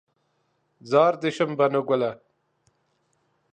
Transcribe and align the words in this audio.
زار 0.89 1.13
دې 1.21 1.29
شم 1.35 1.51
بنو 1.59 1.81
ګله 1.89 2.11